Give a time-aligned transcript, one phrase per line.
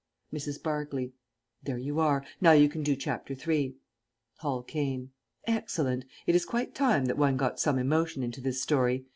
[0.33, 0.63] [Mrs.
[0.63, 1.11] Barclay.
[1.61, 2.25] There you are.
[2.41, 3.75] Now you can do Chapter Three.
[4.41, 5.11] _Hall Caine.
[5.45, 6.05] Excellent.
[6.25, 9.05] It is quite time that one got some emotion into this story.